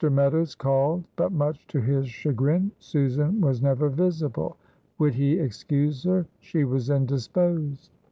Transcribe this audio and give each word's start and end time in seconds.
Meadows 0.09 0.55
called, 0.55 1.03
but 1.15 1.31
much 1.31 1.67
to 1.67 1.79
his 1.79 2.07
chagrin 2.07 2.71
Susan 2.79 3.39
was 3.39 3.61
never 3.61 3.87
visible. 3.87 4.57
"Would 4.97 5.13
he 5.13 5.37
excuse 5.37 6.01
her? 6.05 6.25
she 6.39 6.63
was 6.63 6.89
indisposed." 6.89 7.91